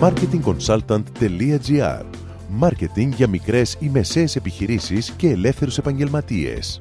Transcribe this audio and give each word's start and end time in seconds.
marketingconsultant.gr 0.00 2.04
Μάρκετινγκ 2.48 3.12
για 3.12 3.28
μικρές 3.28 3.76
ή 3.80 3.88
μεσαίες 3.88 4.36
επιχειρήσεις 4.36 5.10
και 5.10 5.28
ελεύθερους 5.28 5.78
επαγγελματίες. 5.78 6.80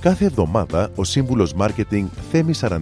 Κάθε 0.00 0.24
εβδομάδα 0.24 0.90
ο 0.94 1.04
σύμβουλος 1.04 1.54
Μάρκετινγκ 1.54 2.08
Θέμη 2.30 2.52
41 2.60 2.78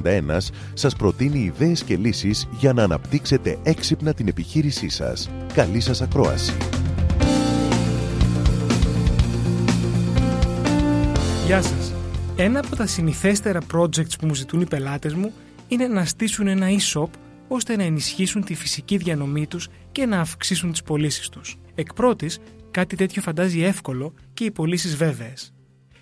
σας 0.74 0.96
προτείνει 0.96 1.38
ιδέες 1.38 1.82
και 1.82 1.96
λύσεις 1.96 2.48
για 2.58 2.72
να 2.72 2.82
αναπτύξετε 2.82 3.58
έξυπνα 3.62 4.14
την 4.14 4.28
επιχείρησή 4.28 4.88
σας. 4.88 5.30
Καλή 5.54 5.80
σας 5.80 6.02
ακρόαση! 6.02 6.56
Γεια 11.46 11.62
σας! 11.62 11.92
Ένα 12.36 12.58
από 12.58 12.76
τα 12.76 12.86
συνηθέστερα 12.86 13.60
projects 13.74 14.18
που 14.18 14.26
μου 14.26 14.34
ζητούν 14.34 14.60
οι 14.60 14.66
πελάτες 14.66 15.14
μου 15.14 15.32
είναι 15.68 15.86
να 15.86 16.04
στήσουν 16.04 16.46
ένα 16.46 16.66
e-shop 16.68 17.08
ώστε 17.54 17.76
να 17.76 17.82
ενισχύσουν 17.82 18.44
τη 18.44 18.54
φυσική 18.54 18.96
διανομή 18.96 19.46
τους 19.46 19.68
και 19.92 20.06
να 20.06 20.20
αυξήσουν 20.20 20.70
τις 20.70 20.82
πωλήσεις 20.82 21.28
τους. 21.28 21.56
Εκ 21.74 21.92
πρώτης, 21.92 22.38
κάτι 22.70 22.96
τέτοιο 22.96 23.22
φαντάζει 23.22 23.62
εύκολο 23.62 24.14
και 24.34 24.44
οι 24.44 24.50
πωλήσεις 24.50 24.96
βέβαιες. 24.96 25.54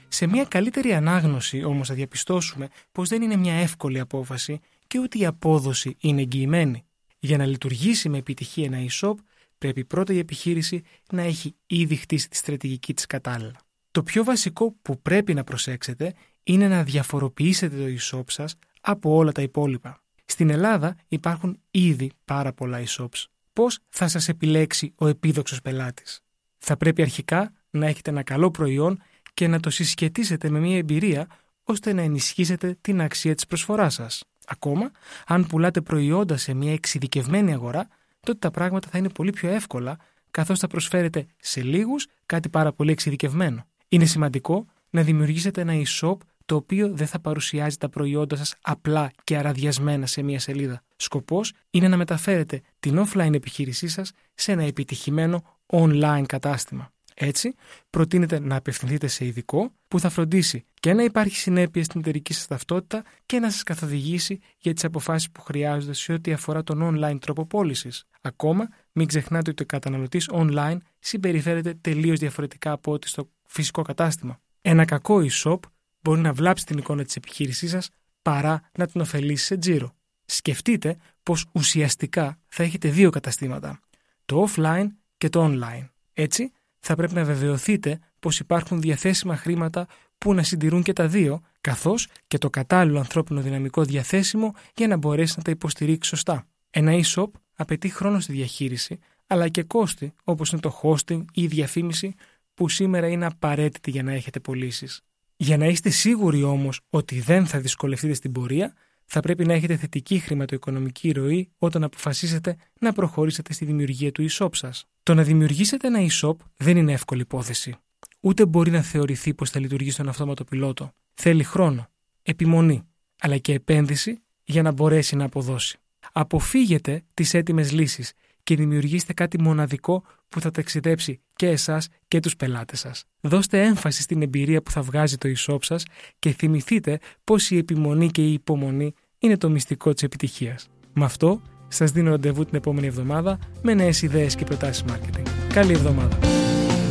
Σε 0.08 0.26
μια 0.26 0.44
καλύτερη 0.44 0.92
ανάγνωση 0.92 1.64
όμως 1.64 1.88
θα 1.88 1.94
διαπιστώσουμε 1.94 2.68
πως 2.92 3.08
δεν 3.08 3.22
είναι 3.22 3.36
μια 3.36 3.54
εύκολη 3.54 4.00
απόφαση 4.00 4.60
και 4.86 4.98
ούτε 4.98 5.18
η 5.18 5.26
απόδοση 5.26 5.96
είναι 6.00 6.20
εγγυημένη. 6.20 6.84
Για 7.18 7.36
να 7.36 7.46
λειτουργήσει 7.46 8.08
με 8.08 8.18
επιτυχία 8.18 8.64
ένα 8.64 8.78
e-shop, 8.90 9.14
πρέπει 9.58 9.84
πρώτα 9.84 10.12
η 10.12 10.18
επιχείρηση 10.18 10.82
να 11.12 11.22
έχει 11.22 11.54
ήδη 11.66 11.96
χτίσει 11.96 12.28
τη 12.28 12.36
στρατηγική 12.36 12.94
της 12.94 13.06
κατάλληλα. 13.06 13.56
Το 13.90 14.02
πιο 14.02 14.24
βασικό 14.24 14.74
που 14.82 15.02
πρέπει 15.02 15.34
να 15.34 15.44
προσέξετε 15.44 16.14
είναι 16.42 16.68
να 16.68 16.84
διαφοροποιήσετε 16.84 17.76
το 17.76 17.84
e-shop 17.98 18.24
σας 18.26 18.56
από 18.80 19.14
όλα 19.14 19.32
τα 19.32 19.42
υπόλοιπα. 19.42 20.02
Στην 20.40 20.52
Ελλάδα 20.52 20.96
υπάρχουν 21.08 21.58
ήδη 21.70 22.10
πάρα 22.24 22.52
πολλά 22.52 22.82
e-shops. 22.86 23.24
Πώς 23.52 23.78
θα 23.88 24.08
σας 24.08 24.28
επιλέξει 24.28 24.92
ο 24.96 25.06
επίδοξος 25.06 25.60
πελάτης; 25.60 26.20
Θα 26.58 26.76
πρέπει 26.76 27.02
αρχικά 27.02 27.52
να 27.70 27.86
έχετε 27.86 28.10
ένα 28.10 28.22
καλό 28.22 28.50
προϊόν 28.50 29.02
και 29.34 29.48
να 29.48 29.60
το 29.60 29.70
συσχετίσετε 29.70 30.50
με 30.50 30.58
μια 30.58 30.76
εμπειρία 30.76 31.26
ώστε 31.64 31.92
να 31.92 32.02
ενισχύσετε 32.02 32.76
την 32.80 33.00
αξία 33.00 33.34
της 33.34 33.46
προσφοράς 33.46 33.94
σας. 33.94 34.24
Ακόμα, 34.46 34.90
αν 35.26 35.46
πουλάτε 35.46 35.80
προϊόντα 35.80 36.36
σε 36.36 36.54
μια 36.54 36.72
εξειδικευμένη 36.72 37.52
αγορά, 37.52 37.88
τότε 38.20 38.38
τα 38.38 38.50
πράγματα 38.50 38.88
θα 38.90 38.98
είναι 38.98 39.08
πολύ 39.08 39.30
πιο 39.30 39.48
εύκολα 39.48 39.98
καθώς 40.30 40.58
θα 40.58 40.66
προσφέρετε 40.66 41.26
σε 41.40 41.62
λίγους 41.62 42.06
κάτι 42.26 42.48
πάρα 42.48 42.72
πολύ 42.72 42.90
εξειδικευμένο. 42.90 43.66
Είναι 43.88 44.04
σημαντικό 44.04 44.66
να 44.90 45.02
δημιουργήσετε 45.02 45.60
ένα 45.60 45.72
e-shop 45.74 46.16
το 46.50 46.56
οποίο 46.56 46.90
δεν 46.92 47.06
θα 47.06 47.20
παρουσιάζει 47.20 47.76
τα 47.76 47.88
προϊόντα 47.88 48.36
σας 48.36 48.54
απλά 48.60 49.10
και 49.24 49.36
αραδιασμένα 49.36 50.06
σε 50.06 50.22
μία 50.22 50.38
σελίδα. 50.38 50.82
Σκοπός 50.96 51.52
είναι 51.70 51.88
να 51.88 51.96
μεταφέρετε 51.96 52.60
την 52.80 53.06
offline 53.06 53.34
επιχείρησή 53.34 53.88
σας 53.88 54.12
σε 54.34 54.52
ένα 54.52 54.62
επιτυχημένο 54.62 55.58
online 55.66 56.24
κατάστημα. 56.26 56.92
Έτσι, 57.14 57.54
προτείνετε 57.90 58.40
να 58.40 58.56
απευθυνθείτε 58.56 59.06
σε 59.06 59.24
ειδικό 59.24 59.72
που 59.88 60.00
θα 60.00 60.08
φροντίσει 60.08 60.64
και 60.80 60.92
να 60.92 61.02
υπάρχει 61.02 61.36
συνέπεια 61.36 61.84
στην 61.84 62.00
εταιρική 62.00 62.32
σας 62.32 62.46
ταυτότητα 62.46 63.02
και 63.26 63.38
να 63.38 63.50
σας 63.50 63.62
καθοδηγήσει 63.62 64.38
για 64.58 64.72
τις 64.72 64.84
αποφάσεις 64.84 65.30
που 65.30 65.40
χρειάζονται 65.40 65.92
σε 65.92 66.12
ό,τι 66.12 66.32
αφορά 66.32 66.62
τον 66.62 66.80
online 66.82 67.18
τρόπο 67.20 67.46
πώλησης. 67.46 68.04
Ακόμα, 68.20 68.68
μην 68.92 69.06
ξεχνάτε 69.06 69.50
ότι 69.50 69.62
ο 69.62 69.66
καταναλωτής 69.66 70.30
online 70.32 70.76
συμπεριφέρεται 70.98 71.74
τελείως 71.80 72.18
διαφορετικά 72.18 72.72
από 72.72 72.92
ό,τι 72.92 73.08
στο 73.08 73.28
φυσικό 73.46 73.82
κατάστημα. 73.82 74.40
Ένα 74.62 74.84
κακό 74.84 75.22
e-shop 75.22 75.58
μπορεί 76.00 76.20
να 76.20 76.32
βλάψει 76.32 76.66
την 76.66 76.78
εικόνα 76.78 77.04
της 77.04 77.16
επιχείρησής 77.16 77.70
σας 77.70 77.88
παρά 78.22 78.70
να 78.78 78.86
την 78.86 79.00
ωφελήσει 79.00 79.44
σε 79.44 79.56
τζίρο. 79.56 79.94
Σκεφτείτε 80.24 80.96
πως 81.22 81.46
ουσιαστικά 81.52 82.38
θα 82.48 82.62
έχετε 82.62 82.88
δύο 82.88 83.10
καταστήματα, 83.10 83.80
το 84.24 84.48
offline 84.48 84.86
και 85.16 85.28
το 85.28 85.50
online. 85.52 85.88
Έτσι, 86.12 86.52
θα 86.78 86.94
πρέπει 86.94 87.14
να 87.14 87.24
βεβαιωθείτε 87.24 87.98
πως 88.20 88.38
υπάρχουν 88.38 88.80
διαθέσιμα 88.80 89.36
χρήματα 89.36 89.86
που 90.18 90.34
να 90.34 90.42
συντηρούν 90.42 90.82
και 90.82 90.92
τα 90.92 91.06
δύο, 91.08 91.40
καθώς 91.60 92.08
και 92.26 92.38
το 92.38 92.50
κατάλληλο 92.50 92.98
ανθρώπινο 92.98 93.40
δυναμικό 93.40 93.84
διαθέσιμο 93.84 94.54
για 94.74 94.86
να 94.86 94.96
μπορέσει 94.96 95.34
να 95.36 95.42
τα 95.42 95.50
υποστηρίξει 95.50 96.08
σωστά. 96.08 96.46
Ένα 96.70 96.92
e-shop 96.92 97.30
απαιτεί 97.54 97.88
χρόνο 97.88 98.20
στη 98.20 98.32
διαχείριση, 98.32 98.98
αλλά 99.26 99.48
και 99.48 99.62
κόστη, 99.62 100.12
όπως 100.24 100.50
είναι 100.50 100.60
το 100.60 100.80
hosting 100.82 101.24
ή 101.32 101.42
η 101.42 101.46
διαφήμιση, 101.46 102.14
που 102.54 102.68
σήμερα 102.68 103.08
είναι 103.08 103.26
απαραίτητη 103.26 103.90
για 103.90 104.02
να 104.02 104.12
έχετε 104.12 104.40
πωλήσεις. 104.40 105.00
Για 105.42 105.56
να 105.56 105.66
είστε 105.66 105.90
σίγουροι 105.90 106.42
όμως 106.42 106.80
ότι 106.90 107.20
δεν 107.20 107.46
θα 107.46 107.60
δυσκολευτείτε 107.60 108.14
στην 108.14 108.32
πορεία, 108.32 108.74
θα 109.04 109.20
πρέπει 109.20 109.46
να 109.46 109.52
έχετε 109.52 109.76
θετική 109.76 110.18
χρηματοοικονομική 110.18 111.10
ροή 111.10 111.50
όταν 111.58 111.84
αποφασίσετε 111.84 112.56
να 112.80 112.92
προχωρήσετε 112.92 113.52
στη 113.52 113.64
δημιουργία 113.64 114.12
του 114.12 114.26
e-shop 114.30 114.48
σας. 114.52 114.86
Το 115.02 115.14
να 115.14 115.22
δημιουργήσετε 115.22 115.86
ένα 115.86 115.98
e-shop 116.10 116.36
δεν 116.56 116.76
είναι 116.76 116.92
εύκολη 116.92 117.20
υπόθεση. 117.20 117.74
Ούτε 118.20 118.46
μπορεί 118.46 118.70
να 118.70 118.82
θεωρηθεί 118.82 119.34
πως 119.34 119.50
θα 119.50 119.60
λειτουργεί 119.60 119.90
στον 119.90 120.08
αυτόματο 120.08 120.44
πιλότο. 120.44 120.92
Θέλει 121.14 121.44
χρόνο, 121.44 121.88
επιμονή, 122.22 122.82
αλλά 123.20 123.38
και 123.38 123.52
επένδυση 123.52 124.22
για 124.44 124.62
να 124.62 124.72
μπορέσει 124.72 125.16
να 125.16 125.24
αποδώσει. 125.24 125.78
Αποφύγετε 126.12 127.02
τις 127.14 127.34
έτοιμες 127.34 127.72
λύσεις 127.72 128.12
και 128.50 128.56
δημιουργήστε 128.56 129.12
κάτι 129.12 129.40
μοναδικό 129.40 130.02
που 130.28 130.40
θα 130.40 130.50
ταξιδέψει 130.50 131.20
και 131.36 131.46
εσάς 131.46 131.88
και 132.08 132.20
τους 132.20 132.36
πελάτες 132.36 132.80
σας. 132.80 133.04
Δώστε 133.20 133.62
έμφαση 133.62 134.02
στην 134.02 134.22
εμπειρία 134.22 134.62
που 134.62 134.70
θα 134.70 134.82
βγάζει 134.82 135.16
το 135.16 135.28
e-shop 135.36 135.58
σας 135.60 135.84
και 136.18 136.30
θυμηθείτε 136.30 136.98
πως 137.24 137.50
η 137.50 137.56
επιμονή 137.56 138.10
και 138.10 138.22
η 138.22 138.32
υπομονή 138.32 138.94
είναι 139.18 139.36
το 139.36 139.50
μυστικό 139.50 139.92
της 139.92 140.02
επιτυχίας. 140.02 140.68
Με 140.92 141.04
αυτό, 141.04 141.42
σας 141.68 141.90
δίνω 141.90 142.10
ραντεβού 142.10 142.44
την 142.44 142.56
επόμενη 142.56 142.86
εβδομάδα 142.86 143.38
με 143.62 143.74
νέες 143.74 144.02
ιδέες 144.02 144.34
και 144.34 144.44
προτάσεις 144.44 144.84
marketing. 144.88 145.26
Καλή 145.52 145.72
εβδομάδα. 145.72 146.18